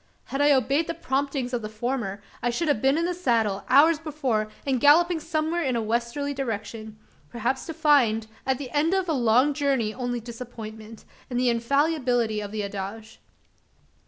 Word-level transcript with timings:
Had 0.33 0.41
I 0.41 0.51
obeyed 0.51 0.87
the 0.87 0.95
promptings 0.95 1.53
of 1.53 1.61
the 1.61 1.69
former, 1.69 2.23
I 2.41 2.49
should 2.49 2.67
have 2.67 2.81
been 2.81 2.97
in 2.97 3.05
the 3.05 3.13
saddle, 3.13 3.63
hours 3.69 3.99
before, 3.99 4.49
and 4.65 4.79
galloping 4.81 5.19
somewhere 5.19 5.61
in 5.61 5.75
a 5.75 5.81
westerly 5.83 6.33
direction 6.33 6.97
perhaps 7.29 7.67
to 7.67 7.73
find, 7.75 8.25
at 8.43 8.57
the 8.57 8.71
end 8.71 8.95
of 8.95 9.07
a 9.07 9.13
long 9.13 9.53
journey 9.53 9.93
only 9.93 10.19
disappointment, 10.19 11.05
and 11.29 11.39
the 11.39 11.49
infallibility 11.49 12.41
of 12.41 12.51
the 12.51 12.63
adage. 12.63 13.19